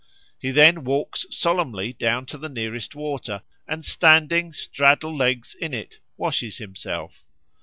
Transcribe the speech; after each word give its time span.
He 0.39 0.49
then 0.49 0.83
walks 0.83 1.27
solemnly 1.29 1.93
down 1.93 2.25
to 2.25 2.39
the 2.39 2.49
nearest 2.49 2.95
water, 2.95 3.43
and 3.67 3.85
standing 3.85 4.51
straddle 4.51 5.15
legs 5.15 5.53
in 5.53 5.75
it 5.75 5.99
washes 6.17 6.57
himself. 6.57 7.23